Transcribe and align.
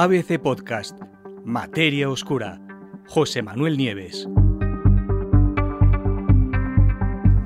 ABC 0.00 0.38
Podcast, 0.40 0.96
Materia 1.44 2.08
Oscura, 2.08 2.60
José 3.08 3.42
Manuel 3.42 3.76
Nieves. 3.76 4.28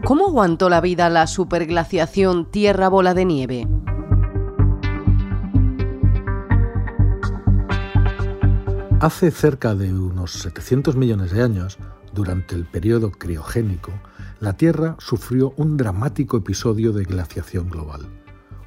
¿Cómo 0.04 0.26
aguantó 0.26 0.68
la 0.68 0.82
vida 0.82 1.08
la 1.08 1.26
superglaciación 1.26 2.50
Tierra 2.50 2.90
Bola 2.90 3.14
de 3.14 3.24
Nieve? 3.24 3.66
Hace 9.00 9.30
cerca 9.30 9.74
de 9.74 9.94
unos 9.94 10.32
700 10.32 10.94
millones 10.94 11.30
de 11.30 11.42
años, 11.42 11.78
durante 12.12 12.54
el 12.54 12.66
periodo 12.66 13.12
criogénico, 13.12 13.92
la 14.40 14.58
Tierra 14.58 14.96
sufrió 14.98 15.54
un 15.56 15.78
dramático 15.78 16.36
episodio 16.36 16.92
de 16.92 17.04
glaciación 17.04 17.70
global. 17.70 18.10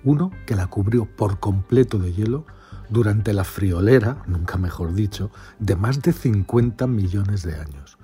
Uno 0.04 0.32
que 0.48 0.56
la 0.56 0.66
cubrió 0.66 1.06
por 1.06 1.40
completo 1.40 2.00
de 2.00 2.14
hielo 2.14 2.48
durante 2.90 3.34
la 3.34 3.44
friolera, 3.44 4.24
nunca 4.28 4.58
mejor 4.58 4.94
dicho, 4.94 5.32
de 5.60 5.76
más 5.76 6.02
de 6.02 6.14
50 6.14 6.88
millones 6.88 7.44
de 7.44 7.56
años. 7.56 7.98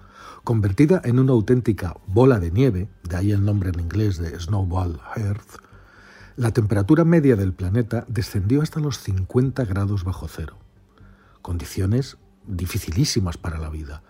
Convertida 0.43 1.01
en 1.03 1.19
una 1.19 1.33
auténtica 1.33 1.97
bola 2.07 2.39
de 2.39 2.51
nieve, 2.51 2.89
de 3.07 3.15
ahí 3.15 3.31
el 3.31 3.45
nombre 3.45 3.69
en 3.69 3.79
inglés 3.79 4.17
de 4.17 4.39
Snowball 4.39 4.99
Earth, 5.15 5.61
la 6.35 6.51
temperatura 6.51 7.03
media 7.03 7.35
del 7.35 7.53
planeta 7.53 8.05
descendió 8.07 8.61
hasta 8.61 8.79
los 8.79 8.97
50 8.99 9.65
grados 9.65 10.03
bajo 10.03 10.27
cero. 10.27 10.57
Condiciones 11.41 12.17
dificilísimas 12.47 13.37
para 13.37 13.59
la 13.59 13.69
vida, 13.69 14.01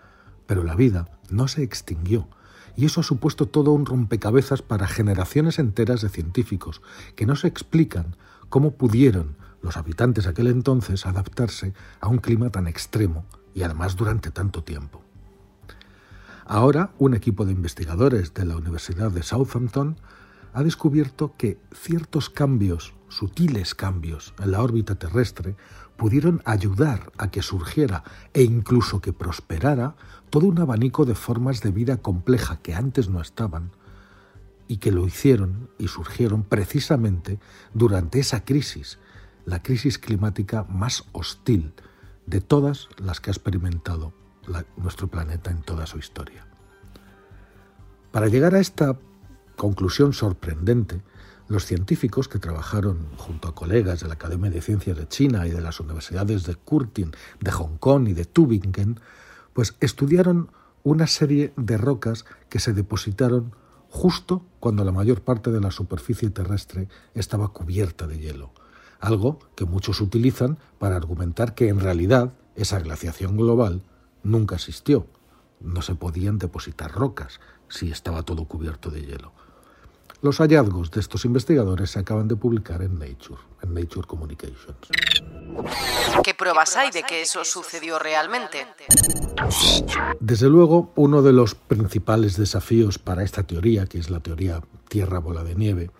pero 0.46 0.62
la 0.62 0.74
vida 0.74 1.08
no 1.30 1.48
se 1.48 1.62
extinguió, 1.62 2.28
y 2.76 2.86
eso 2.86 3.00
ha 3.00 3.04
supuesto 3.04 3.46
todo 3.46 3.72
un 3.72 3.86
rompecabezas 3.86 4.62
para 4.62 4.86
generaciones 4.86 5.58
enteras 5.58 6.00
de 6.00 6.08
científicos 6.08 6.82
que 7.16 7.26
no 7.26 7.36
se 7.36 7.48
explican 7.48 8.16
cómo 8.48 8.72
pudieron 8.72 9.36
los 9.62 9.76
habitantes 9.76 10.24
de 10.24 10.30
aquel 10.30 10.48
entonces 10.48 11.06
adaptarse 11.06 11.72
a 12.00 12.08
un 12.08 12.18
clima 12.18 12.50
tan 12.50 12.66
extremo 12.66 13.24
y 13.54 13.62
además 13.62 13.96
durante 13.96 14.30
tanto 14.30 14.64
tiempo. 14.64 15.02
Ahora, 16.44 16.90
un 16.98 17.14
equipo 17.14 17.44
de 17.44 17.52
investigadores 17.52 18.34
de 18.34 18.44
la 18.44 18.56
Universidad 18.56 19.10
de 19.10 19.22
Southampton 19.22 19.96
ha 20.52 20.62
descubierto 20.62 21.34
que 21.36 21.58
ciertos 21.72 22.28
cambios, 22.28 22.94
sutiles 23.08 23.74
cambios 23.74 24.34
en 24.38 24.50
la 24.50 24.62
órbita 24.62 24.96
terrestre, 24.96 25.56
pudieron 25.96 26.42
ayudar 26.44 27.12
a 27.16 27.30
que 27.30 27.42
surgiera 27.42 28.02
e 28.34 28.42
incluso 28.42 29.00
que 29.00 29.12
prosperara 29.12 29.94
todo 30.32 30.46
un 30.46 30.58
abanico 30.58 31.04
de 31.04 31.14
formas 31.14 31.60
de 31.60 31.70
vida 31.72 31.98
compleja 31.98 32.56
que 32.62 32.72
antes 32.72 33.10
no 33.10 33.20
estaban 33.20 33.70
y 34.66 34.78
que 34.78 34.90
lo 34.90 35.06
hicieron 35.06 35.68
y 35.78 35.88
surgieron 35.88 36.42
precisamente 36.42 37.38
durante 37.74 38.18
esa 38.18 38.42
crisis, 38.42 38.98
la 39.44 39.62
crisis 39.62 39.98
climática 39.98 40.64
más 40.70 41.04
hostil 41.12 41.74
de 42.24 42.40
todas 42.40 42.88
las 42.96 43.20
que 43.20 43.28
ha 43.28 43.34
experimentado 43.34 44.14
nuestro 44.78 45.08
planeta 45.08 45.50
en 45.50 45.60
toda 45.60 45.84
su 45.84 45.98
historia. 45.98 46.46
Para 48.10 48.28
llegar 48.28 48.54
a 48.54 48.60
esta 48.60 48.98
conclusión 49.56 50.14
sorprendente, 50.14 51.02
los 51.46 51.66
científicos 51.66 52.28
que 52.28 52.38
trabajaron 52.38 53.06
junto 53.18 53.48
a 53.48 53.54
colegas 53.54 54.00
de 54.00 54.08
la 54.08 54.14
Academia 54.14 54.48
de 54.48 54.62
Ciencias 54.62 54.96
de 54.96 55.06
China 55.08 55.46
y 55.46 55.50
de 55.50 55.60
las 55.60 55.78
universidades 55.78 56.44
de 56.44 56.54
Curtin, 56.54 57.12
de 57.38 57.50
Hong 57.50 57.76
Kong 57.76 58.08
y 58.08 58.14
de 58.14 58.24
Tübingen, 58.24 58.98
pues 59.52 59.76
estudiaron 59.80 60.50
una 60.82 61.06
serie 61.06 61.52
de 61.56 61.76
rocas 61.76 62.24
que 62.48 62.58
se 62.58 62.72
depositaron 62.72 63.54
justo 63.88 64.44
cuando 64.58 64.84
la 64.84 64.92
mayor 64.92 65.20
parte 65.20 65.50
de 65.50 65.60
la 65.60 65.70
superficie 65.70 66.30
terrestre 66.30 66.88
estaba 67.14 67.48
cubierta 67.48 68.06
de 68.06 68.18
hielo, 68.18 68.52
algo 69.00 69.38
que 69.54 69.64
muchos 69.64 70.00
utilizan 70.00 70.58
para 70.78 70.96
argumentar 70.96 71.54
que 71.54 71.68
en 71.68 71.78
realidad 71.78 72.32
esa 72.56 72.80
glaciación 72.80 73.36
global 73.36 73.82
nunca 74.22 74.54
existió. 74.56 75.06
No 75.60 75.82
se 75.82 75.94
podían 75.94 76.38
depositar 76.38 76.92
rocas 76.92 77.40
si 77.68 77.90
estaba 77.90 78.22
todo 78.22 78.46
cubierto 78.46 78.90
de 78.90 79.02
hielo. 79.02 79.32
Los 80.20 80.38
hallazgos 80.38 80.90
de 80.90 81.00
estos 81.00 81.24
investigadores 81.24 81.90
se 81.90 81.98
acaban 81.98 82.28
de 82.28 82.36
publicar 82.36 82.82
en 82.82 82.98
Nature, 82.98 83.40
en 83.62 83.74
Nature 83.74 84.06
Communications. 84.06 84.88
¿Qué 86.22 86.34
pruebas 86.34 86.76
hay 86.76 86.90
de 86.90 87.02
que 87.02 87.22
eso 87.22 87.44
sucedió 87.44 87.98
realmente? 87.98 88.66
Desde 90.20 90.48
luego, 90.48 90.92
uno 90.94 91.22
de 91.22 91.32
los 91.32 91.54
principales 91.54 92.36
desafíos 92.36 92.98
para 92.98 93.24
esta 93.24 93.42
teoría, 93.42 93.86
que 93.86 93.98
es 93.98 94.10
la 94.10 94.20
teoría 94.20 94.62
Tierra 94.88 95.18
bola 95.18 95.42
de 95.42 95.54
nieve, 95.54 95.90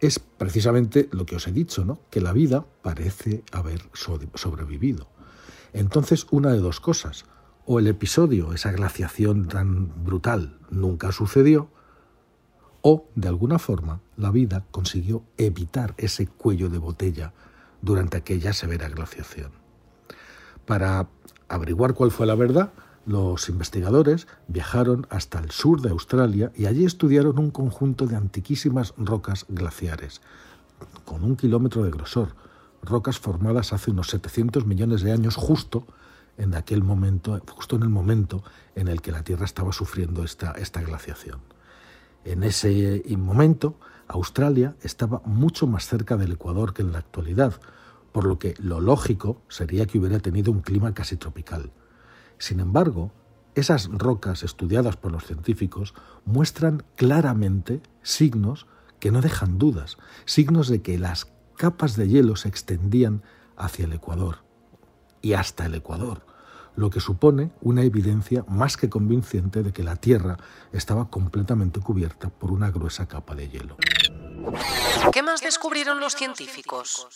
es 0.00 0.18
precisamente 0.18 1.08
lo 1.12 1.26
que 1.26 1.36
os 1.36 1.46
he 1.46 1.52
dicho, 1.52 1.84
¿no? 1.84 2.00
Que 2.10 2.20
la 2.20 2.32
vida 2.32 2.64
parece 2.82 3.44
haber 3.52 3.82
sobrevivido. 3.92 5.08
Entonces, 5.72 6.26
una 6.30 6.52
de 6.52 6.58
dos 6.58 6.80
cosas. 6.80 7.24
O 7.66 7.78
el 7.78 7.86
episodio, 7.86 8.54
esa 8.54 8.72
glaciación 8.72 9.46
tan 9.46 10.04
brutal, 10.04 10.58
nunca 10.70 11.12
sucedió, 11.12 11.68
o, 12.90 13.06
de 13.16 13.28
alguna 13.28 13.58
forma, 13.58 14.00
la 14.16 14.30
vida 14.30 14.64
consiguió 14.70 15.22
evitar 15.36 15.92
ese 15.98 16.26
cuello 16.26 16.70
de 16.70 16.78
botella 16.78 17.34
durante 17.82 18.16
aquella 18.16 18.54
severa 18.54 18.88
glaciación. 18.88 19.50
Para 20.64 21.06
averiguar 21.48 21.92
cuál 21.92 22.10
fue 22.10 22.24
la 22.26 22.34
verdad, 22.34 22.72
los 23.04 23.50
investigadores 23.50 24.26
viajaron 24.46 25.06
hasta 25.10 25.38
el 25.38 25.50
sur 25.50 25.82
de 25.82 25.90
Australia 25.90 26.50
y 26.56 26.64
allí 26.64 26.86
estudiaron 26.86 27.38
un 27.38 27.50
conjunto 27.50 28.06
de 28.06 28.16
antiquísimas 28.16 28.94
rocas 28.96 29.44
glaciares, 29.50 30.22
con 31.04 31.24
un 31.24 31.36
kilómetro 31.36 31.84
de 31.84 31.90
grosor, 31.90 32.36
rocas 32.82 33.18
formadas 33.18 33.74
hace 33.74 33.90
unos 33.90 34.08
700 34.08 34.64
millones 34.64 35.02
de 35.02 35.12
años 35.12 35.36
justo 35.36 35.86
en 36.38 36.54
aquel 36.54 36.82
momento, 36.82 37.38
justo 37.50 37.76
en 37.76 37.82
el 37.82 37.90
momento 37.90 38.42
en 38.74 38.88
el 38.88 39.02
que 39.02 39.12
la 39.12 39.24
Tierra 39.24 39.44
estaba 39.44 39.74
sufriendo 39.74 40.24
esta, 40.24 40.52
esta 40.52 40.80
glaciación. 40.80 41.57
En 42.28 42.42
ese 42.42 43.02
momento, 43.16 43.80
Australia 44.06 44.76
estaba 44.82 45.22
mucho 45.24 45.66
más 45.66 45.86
cerca 45.86 46.18
del 46.18 46.32
Ecuador 46.32 46.74
que 46.74 46.82
en 46.82 46.92
la 46.92 46.98
actualidad, 46.98 47.58
por 48.12 48.26
lo 48.26 48.38
que 48.38 48.52
lo 48.58 48.82
lógico 48.82 49.40
sería 49.48 49.86
que 49.86 49.98
hubiera 49.98 50.18
tenido 50.18 50.52
un 50.52 50.60
clima 50.60 50.92
casi 50.92 51.16
tropical. 51.16 51.72
Sin 52.36 52.60
embargo, 52.60 53.12
esas 53.54 53.88
rocas 53.90 54.42
estudiadas 54.42 54.98
por 54.98 55.10
los 55.10 55.24
científicos 55.24 55.94
muestran 56.26 56.82
claramente 56.96 57.80
signos 58.02 58.66
que 59.00 59.10
no 59.10 59.22
dejan 59.22 59.56
dudas, 59.56 59.96
signos 60.26 60.68
de 60.68 60.82
que 60.82 60.98
las 60.98 61.32
capas 61.56 61.96
de 61.96 62.08
hielo 62.08 62.36
se 62.36 62.50
extendían 62.50 63.22
hacia 63.56 63.86
el 63.86 63.94
Ecuador 63.94 64.44
y 65.22 65.32
hasta 65.32 65.64
el 65.64 65.76
Ecuador, 65.76 66.26
lo 66.78 66.90
que 66.90 67.00
supone 67.00 67.50
una 67.60 67.82
evidencia 67.82 68.44
más 68.46 68.76
que 68.76 68.88
convincente 68.88 69.64
de 69.64 69.72
que 69.72 69.82
la 69.82 69.96
Tierra 69.96 70.38
estaba 70.72 71.10
completamente 71.10 71.80
cubierta 71.80 72.28
por 72.30 72.52
una 72.52 72.70
gruesa 72.70 73.08
capa 73.08 73.34
de 73.34 73.48
hielo. 73.48 73.76
¿Qué 75.12 75.24
más 75.24 75.40
descubrieron 75.40 75.98
los 75.98 76.14
científicos? 76.14 77.08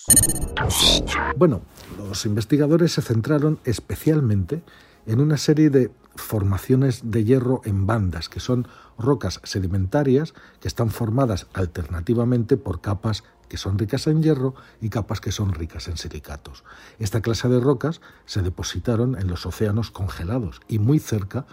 Bueno, 1.37 1.63
los 1.97 2.27
investigadores 2.27 2.93
se 2.93 3.03
centraron 3.03 3.61
especialmente 3.65 4.65
en 5.07 5.21
una 5.21 5.37
serie 5.37 5.71
de 5.71 5.93
formaciones 6.15 7.11
de 7.11 7.25
hierro 7.25 7.63
en 7.65 7.87
bandas, 7.87 8.29
que 8.29 8.41
son 8.41 8.69
rocas 8.99 9.41
sedimentarias 9.45 10.35
que 10.61 10.69
están 10.69 10.91
formadas 10.91 11.47
alternativamente 11.53 12.57
por 12.57 12.81
capas 12.81 13.25
que 13.49 13.59
son 13.59 13.79
ricas 13.79 14.07
en 14.07 14.23
hierro 14.23 14.55
y 14.81 14.89
capas 14.89 15.21
que 15.21 15.31
son 15.31 15.53
ricas 15.53 15.87
en 15.89 15.99
silicatos. 15.99 16.65
Esta 16.99 17.21
clase 17.21 17.49
de 17.49 17.61
rocas 17.61 18.01
se 18.25 18.41
depositaron 18.41 19.19
en 19.21 19.29
los 19.29 19.45
océanos 19.45 19.91
congelados 19.91 20.63
y 20.69 20.79
muy 20.79 20.99
cerca, 20.99 21.45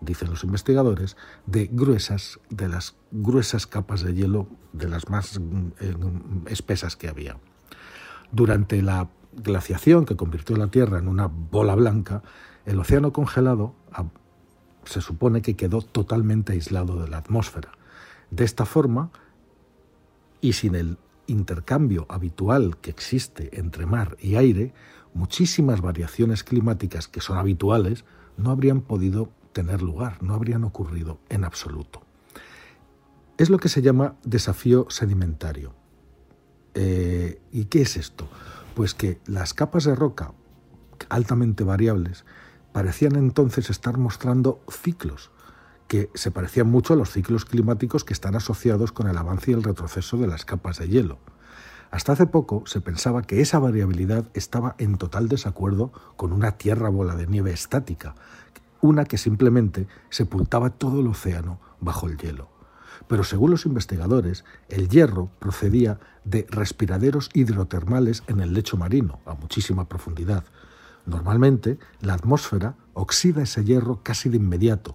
dicen 0.00 0.30
los 0.30 0.44
investigadores, 0.44 1.16
de 1.46 1.66
gruesas 1.66 2.38
de 2.48 2.68
las 2.68 2.94
gruesas 3.10 3.66
capas 3.66 4.02
de 4.02 4.14
hielo 4.14 4.46
de 4.72 4.88
las 4.88 5.08
más 5.08 5.40
eh, 5.80 5.96
espesas 6.46 6.94
que 6.94 7.08
había. 7.08 7.38
Durante 8.30 8.80
la 8.80 9.08
glaciación 9.32 10.04
que 10.04 10.14
convirtió 10.14 10.54
la 10.56 10.68
Tierra 10.68 11.00
en 11.00 11.08
una 11.08 11.26
bola 11.26 11.74
blanca, 11.74 12.22
el 12.68 12.78
océano 12.78 13.14
congelado 13.14 13.74
ah, 13.92 14.04
se 14.84 15.00
supone 15.00 15.40
que 15.40 15.56
quedó 15.56 15.80
totalmente 15.80 16.52
aislado 16.52 17.00
de 17.00 17.08
la 17.08 17.16
atmósfera. 17.16 17.72
De 18.30 18.44
esta 18.44 18.66
forma, 18.66 19.10
y 20.42 20.52
sin 20.52 20.74
el 20.74 20.98
intercambio 21.26 22.04
habitual 22.10 22.76
que 22.76 22.90
existe 22.90 23.58
entre 23.58 23.86
mar 23.86 24.18
y 24.20 24.36
aire, 24.36 24.74
muchísimas 25.14 25.80
variaciones 25.80 26.44
climáticas 26.44 27.08
que 27.08 27.22
son 27.22 27.38
habituales 27.38 28.04
no 28.36 28.50
habrían 28.50 28.82
podido 28.82 29.30
tener 29.52 29.80
lugar, 29.80 30.22
no 30.22 30.34
habrían 30.34 30.62
ocurrido 30.62 31.20
en 31.30 31.44
absoluto. 31.44 32.02
Es 33.38 33.48
lo 33.48 33.58
que 33.58 33.70
se 33.70 33.80
llama 33.80 34.16
desafío 34.24 34.86
sedimentario. 34.90 35.74
Eh, 36.74 37.40
¿Y 37.50 37.64
qué 37.64 37.80
es 37.80 37.96
esto? 37.96 38.28
Pues 38.74 38.92
que 38.92 39.20
las 39.26 39.54
capas 39.54 39.84
de 39.84 39.94
roca 39.94 40.34
altamente 41.08 41.64
variables 41.64 42.24
parecían 42.78 43.16
entonces 43.16 43.70
estar 43.70 43.98
mostrando 43.98 44.60
ciclos, 44.70 45.32
que 45.88 46.10
se 46.14 46.30
parecían 46.30 46.70
mucho 46.70 46.94
a 46.94 46.96
los 46.96 47.10
ciclos 47.10 47.44
climáticos 47.44 48.04
que 48.04 48.12
están 48.12 48.36
asociados 48.36 48.92
con 48.92 49.08
el 49.08 49.18
avance 49.18 49.50
y 49.50 49.54
el 49.54 49.64
retroceso 49.64 50.16
de 50.16 50.28
las 50.28 50.44
capas 50.44 50.78
de 50.78 50.86
hielo. 50.86 51.18
Hasta 51.90 52.12
hace 52.12 52.26
poco 52.26 52.62
se 52.66 52.80
pensaba 52.80 53.22
que 53.22 53.40
esa 53.40 53.58
variabilidad 53.58 54.28
estaba 54.32 54.76
en 54.78 54.96
total 54.96 55.26
desacuerdo 55.26 55.90
con 56.14 56.32
una 56.32 56.52
tierra 56.52 56.88
bola 56.88 57.16
de 57.16 57.26
nieve 57.26 57.50
estática, 57.50 58.14
una 58.80 59.06
que 59.06 59.18
simplemente 59.18 59.88
sepultaba 60.08 60.70
todo 60.70 61.00
el 61.00 61.08
océano 61.08 61.58
bajo 61.80 62.06
el 62.06 62.16
hielo. 62.16 62.48
Pero 63.08 63.24
según 63.24 63.50
los 63.50 63.66
investigadores, 63.66 64.44
el 64.68 64.88
hierro 64.88 65.32
procedía 65.40 65.98
de 66.22 66.46
respiraderos 66.48 67.28
hidrotermales 67.34 68.22
en 68.28 68.38
el 68.38 68.54
lecho 68.54 68.76
marino, 68.76 69.18
a 69.26 69.34
muchísima 69.34 69.88
profundidad. 69.88 70.44
Normalmente, 71.08 71.78
la 72.02 72.12
atmósfera 72.12 72.76
oxida 72.92 73.42
ese 73.42 73.64
hierro 73.64 74.02
casi 74.02 74.28
de 74.28 74.36
inmediato, 74.36 74.94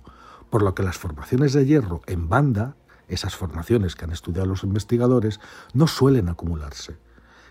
por 0.52 0.62
lo 0.62 0.76
que 0.76 0.84
las 0.84 1.00
formaciones 1.00 1.54
de 1.54 1.66
hierro 1.66 2.02
en 2.06 2.30
banda, 2.30 2.76
esas 3.08 3.36
formaciones 3.36 3.96
que 3.96 4.06
han 4.06 4.12
estudiado 4.12 4.46
los 4.46 4.64
investigadores, 4.64 5.40
no 5.74 5.88
suelen 5.88 6.30
acumularse. 6.30 6.98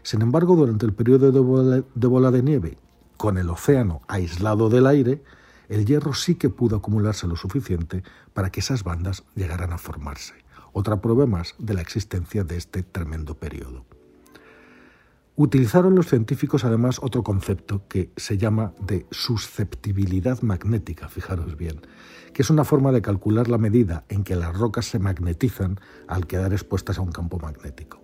Sin 0.05 0.23
embargo, 0.23 0.55
durante 0.55 0.87
el 0.87 0.93
periodo 0.93 1.33
de 1.33 2.07
bola 2.07 2.31
de, 2.31 2.43
nieve, 2.45 2.79
con 3.17 3.37
el 3.37 3.51
océano 3.51 4.03
aislado 4.07 4.69
del 4.69 4.87
aire, 4.87 5.25
el 5.69 5.85
hierro 5.85 6.15
sí 6.15 6.37
que 6.37 6.49
pudo 6.49 6.77
acumularse 6.77 7.27
lo 7.27 7.35
suficiente 7.35 8.05
para 8.33 8.51
que 8.51 8.61
esas 8.61 8.85
bandas 8.85 9.25
llegaran 9.35 9.73
a 9.73 9.79
formarse. 9.79 10.35
Otra 10.73 11.01
prueba 11.01 11.27
más 11.27 11.57
de 11.59 11.75
la 11.75 11.81
existencia 11.81 12.45
de 12.45 12.59
este 12.59 12.85
tremendo 12.85 13.35
periodo. 13.35 13.85
Utilizaron 15.45 15.97
los 15.97 16.07
científicos 16.07 16.65
además 16.65 17.01
otro 17.03 17.25
concepto 17.25 17.83
que 17.89 18.13
se 18.17 18.39
llama 18.39 18.75
de 18.79 19.09
susceptibilidad 19.11 20.41
magnética, 20.43 21.09
fijaros 21.09 21.57
bien, 21.57 21.81
que 22.33 22.43
es 22.43 22.51
una 22.51 22.63
forma 22.63 22.93
de 22.93 23.03
calcular 23.03 23.49
la 23.49 23.59
medida 23.59 24.05
en 24.09 24.23
que 24.23 24.37
las 24.37 24.57
rocas 24.57 24.87
se 24.87 25.01
magnetizan 25.01 25.81
al 26.07 26.29
quedar 26.29 26.53
expuestas 26.53 26.99
a 26.99 27.03
un 27.03 27.11
campo 27.11 27.41
magnético. 27.41 28.01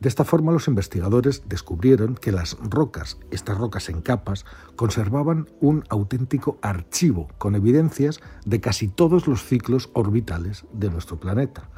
De 0.00 0.08
esta 0.08 0.24
forma 0.24 0.50
los 0.50 0.66
investigadores 0.66 1.44
descubrieron 1.48 2.16
que 2.16 2.32
las 2.32 2.58
rocas, 2.58 3.16
estas 3.30 3.56
rocas 3.58 3.88
en 3.88 4.02
capas, 4.02 4.44
conservaban 4.74 5.46
un 5.60 5.84
auténtico 5.88 6.58
archivo 6.62 7.28
con 7.38 7.54
evidencias 7.54 8.18
de 8.44 8.60
casi 8.60 8.88
todos 8.88 9.28
los 9.28 9.44
ciclos 9.44 9.88
orbitales 9.92 10.64
de 10.72 10.90
nuestro 10.90 11.20
planeta. 11.20 11.70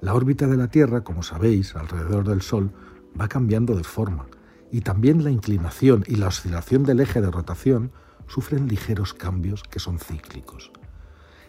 La 0.00 0.12
órbita 0.12 0.48
de 0.48 0.56
la 0.56 0.66
Tierra, 0.66 1.04
como 1.04 1.22
sabéis, 1.22 1.76
alrededor 1.76 2.28
del 2.28 2.42
Sol, 2.42 2.72
va 3.18 3.28
cambiando 3.28 3.74
de 3.74 3.84
forma 3.84 4.26
y 4.70 4.80
también 4.80 5.24
la 5.24 5.30
inclinación 5.30 6.04
y 6.06 6.16
la 6.16 6.28
oscilación 6.28 6.84
del 6.84 7.00
eje 7.00 7.20
de 7.20 7.30
rotación 7.30 7.92
sufren 8.26 8.68
ligeros 8.68 9.14
cambios 9.14 9.62
que 9.62 9.78
son 9.78 9.98
cíclicos. 9.98 10.72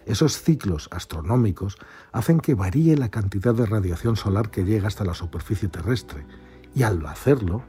Esos 0.05 0.41
ciclos 0.41 0.87
astronómicos 0.91 1.77
hacen 2.11 2.39
que 2.39 2.55
varíe 2.55 2.95
la 2.95 3.09
cantidad 3.09 3.53
de 3.53 3.65
radiación 3.65 4.15
solar 4.15 4.49
que 4.49 4.63
llega 4.63 4.87
hasta 4.87 5.03
la 5.03 5.13
superficie 5.13 5.67
terrestre 5.67 6.25
y 6.73 6.83
al 6.83 7.05
hacerlo 7.05 7.63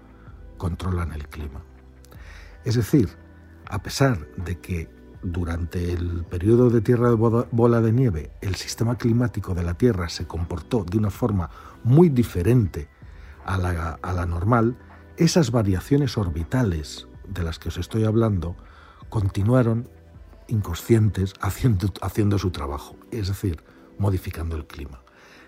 controlan 0.57 1.13
el 1.13 1.27
clima. 1.29 1.63
Es 2.65 2.77
decir, 2.77 3.09
a 3.69 3.83
pesar 3.83 4.29
de 4.37 4.61
que 4.61 4.89
durante 5.23 5.93
el 5.93 6.25
periodo 6.25 6.71
de 6.71 6.81
tierra 6.81 7.11
de 7.11 7.17
bola 7.17 7.81
de 7.81 7.93
nieve 7.93 8.31
el 8.41 8.55
sistema 8.55 8.97
climático 8.97 9.53
de 9.55 9.65
la 9.65 9.75
Tierra 9.75 10.09
se 10.09 10.27
comportó 10.27 10.85
de 10.85 10.97
una 10.97 11.11
forma 11.11 11.51
muy 11.83 12.09
diferente 12.09 12.89
a 13.49 14.13
la, 14.13 14.27
normal, 14.27 14.77
esas 15.17 15.51
variaciones 15.51 16.19
orbitales 16.19 17.09
de 17.27 17.43
las 17.43 17.59
que 17.59 17.71
os 17.71 17.79
estoy 17.79 18.05
hablando 18.05 18.57
continuaron 19.09 19.89
inconscientes 20.49 21.35
haciendo 21.41 22.39
su 22.39 22.51
trabajo, 22.51 22.97
es 23.11 23.29
decir, 23.29 23.63
modificando 23.99 24.57
el 24.57 24.67
clima. 24.67 25.03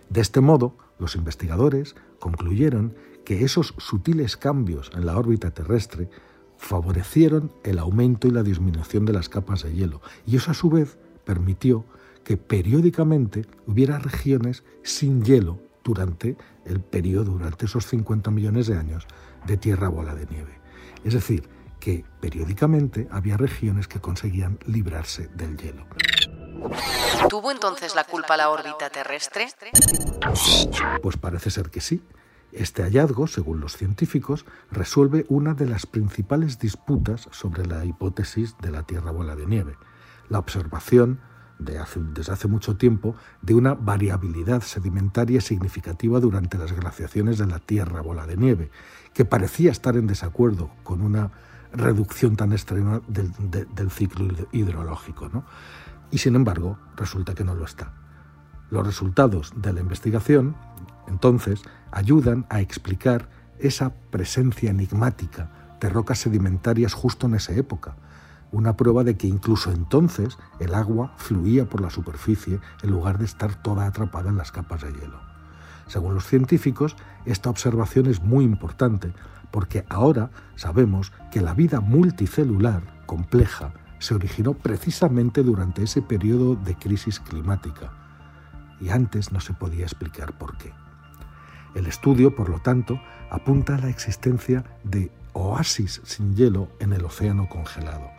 De 0.08 0.20
este 0.22 0.40
modo, 0.40 0.76
los 0.98 1.14
investigadores 1.14 1.94
concluyeron 2.18 2.94
que 3.24 3.44
esos 3.44 3.74
sutiles 3.78 4.36
cambios 4.36 4.90
en 4.94 5.04
la 5.04 5.16
órbita 5.16 5.50
terrestre 5.50 6.10
favorecieron 6.56 7.52
el 7.64 7.78
aumento 7.78 8.28
y 8.28 8.30
la 8.30 8.42
disminución 8.42 9.04
de 9.04 9.12
las 9.12 9.28
capas 9.28 9.62
de 9.62 9.74
hielo, 9.74 10.00
y 10.26 10.36
eso 10.36 10.50
a 10.50 10.54
su 10.54 10.70
vez 10.70 10.98
permitió 11.24 11.84
que 12.24 12.36
periódicamente 12.36 13.46
hubiera 13.66 13.98
regiones 13.98 14.64
sin 14.82 15.22
hielo 15.22 15.69
durante 15.84 16.36
el 16.64 16.80
periodo, 16.80 17.32
durante 17.32 17.66
esos 17.66 17.86
50 17.86 18.30
millones 18.30 18.66
de 18.66 18.76
años 18.76 19.06
de 19.46 19.56
tierra 19.56 19.88
bola 19.88 20.14
de 20.14 20.26
nieve. 20.26 20.60
Es 21.04 21.14
decir, 21.14 21.48
que 21.80 22.04
periódicamente 22.20 23.08
había 23.10 23.36
regiones 23.36 23.88
que 23.88 24.00
conseguían 24.00 24.58
librarse 24.66 25.28
del 25.28 25.56
hielo. 25.56 25.86
¿Tuvo 27.28 27.50
entonces 27.50 27.94
la 27.94 28.04
culpa 28.04 28.36
la 28.36 28.50
órbita 28.50 28.90
terrestre? 28.90 29.46
Pues 31.02 31.16
parece 31.16 31.50
ser 31.50 31.70
que 31.70 31.80
sí. 31.80 32.02
Este 32.52 32.82
hallazgo, 32.82 33.26
según 33.28 33.60
los 33.60 33.76
científicos, 33.76 34.44
resuelve 34.70 35.24
una 35.28 35.54
de 35.54 35.66
las 35.66 35.86
principales 35.86 36.58
disputas 36.58 37.28
sobre 37.30 37.64
la 37.64 37.84
hipótesis 37.84 38.56
de 38.58 38.72
la 38.72 38.82
Tierra 38.82 39.12
bola 39.12 39.36
de 39.36 39.46
nieve, 39.46 39.76
la 40.28 40.40
observación 40.40 41.20
desde 41.60 42.32
hace 42.32 42.48
mucho 42.48 42.76
tiempo 42.76 43.14
de 43.42 43.54
una 43.54 43.74
variabilidad 43.74 44.62
sedimentaria 44.62 45.40
significativa 45.40 46.20
durante 46.20 46.58
las 46.58 46.72
glaciaciones 46.72 47.38
de 47.38 47.46
la 47.46 47.58
Tierra 47.58 48.00
bola 48.00 48.26
de 48.26 48.36
nieve, 48.36 48.70
que 49.14 49.24
parecía 49.24 49.70
estar 49.70 49.96
en 49.96 50.06
desacuerdo 50.06 50.70
con 50.82 51.02
una 51.02 51.30
reducción 51.72 52.36
tan 52.36 52.52
extrema 52.52 53.00
del, 53.06 53.90
ciclo 53.90 54.34
hidrológico. 54.52 55.30
Y 56.10 56.18
sin 56.18 56.34
embargo, 56.34 56.78
resulta 56.96 57.34
que 57.34 57.44
no 57.44 57.54
lo 57.54 57.64
está. 57.64 57.92
Los 58.70 58.86
resultados 58.86 59.52
de 59.56 59.72
la 59.72 59.80
investigación, 59.80 60.56
entonces, 61.06 61.62
ayudan 61.90 62.46
a 62.48 62.60
explicar 62.60 63.28
esa 63.58 63.92
presencia 64.10 64.70
enigmática 64.70 65.76
de 65.80 65.88
rocas 65.88 66.18
sedimentarias 66.18 66.94
justo 66.94 67.26
en 67.26 67.34
esa 67.34 67.52
época, 67.52 67.96
una 68.52 68.76
prueba 68.76 69.04
de 69.04 69.16
que 69.16 69.26
incluso 69.26 69.70
entonces 69.70 70.38
el 70.58 70.74
agua 70.74 71.12
fluía 71.16 71.68
por 71.68 71.80
la 71.80 71.90
superficie 71.90 72.60
en 72.82 72.90
lugar 72.90 73.18
de 73.18 73.24
estar 73.24 73.54
toda 73.62 73.86
atrapada 73.86 74.30
en 74.30 74.36
las 74.36 74.52
capas 74.52 74.82
de 74.82 74.92
hielo. 74.92 75.20
Según 75.86 76.14
los 76.14 76.26
científicos, 76.26 76.96
esta 77.24 77.50
observación 77.50 78.06
es 78.06 78.22
muy 78.22 78.44
importante 78.44 79.12
porque 79.50 79.84
ahora 79.88 80.30
sabemos 80.56 81.12
que 81.32 81.40
la 81.40 81.54
vida 81.54 81.80
multicelular 81.80 82.82
compleja 83.06 83.72
se 83.98 84.14
originó 84.14 84.54
precisamente 84.54 85.42
durante 85.42 85.82
ese 85.82 86.00
periodo 86.00 86.54
de 86.54 86.74
crisis 86.74 87.20
climática 87.20 87.92
y 88.80 88.88
antes 88.88 89.32
no 89.32 89.40
se 89.40 89.52
podía 89.52 89.84
explicar 89.84 90.36
por 90.38 90.56
qué. 90.56 90.72
El 91.74 91.86
estudio, 91.86 92.34
por 92.34 92.48
lo 92.48 92.60
tanto, 92.60 93.00
apunta 93.30 93.74
a 93.74 93.78
la 93.78 93.90
existencia 93.90 94.64
de 94.82 95.12
oasis 95.32 96.00
sin 96.04 96.34
hielo 96.34 96.68
en 96.80 96.92
el 96.92 97.04
océano 97.04 97.48
congelado, 97.48 98.10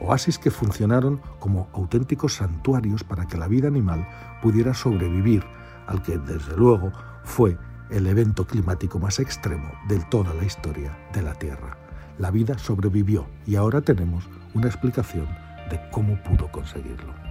oasis 0.00 0.38
que 0.38 0.50
funcionaron 0.50 1.20
como 1.38 1.68
auténticos 1.72 2.34
santuarios 2.34 3.04
para 3.04 3.26
que 3.26 3.36
la 3.36 3.48
vida 3.48 3.68
animal 3.68 4.06
pudiera 4.42 4.74
sobrevivir 4.74 5.44
al 5.86 6.02
que 6.02 6.18
desde 6.18 6.56
luego 6.56 6.92
fue 7.24 7.56
el 7.90 8.06
evento 8.06 8.46
climático 8.46 8.98
más 8.98 9.18
extremo 9.18 9.70
de 9.88 9.98
toda 10.10 10.34
la 10.34 10.44
historia 10.44 10.96
de 11.12 11.22
la 11.22 11.34
Tierra. 11.34 11.76
La 12.18 12.30
vida 12.30 12.58
sobrevivió 12.58 13.26
y 13.46 13.56
ahora 13.56 13.80
tenemos 13.80 14.28
una 14.54 14.66
explicación 14.66 15.26
de 15.70 15.80
cómo 15.90 16.22
pudo 16.22 16.50
conseguirlo. 16.50 17.27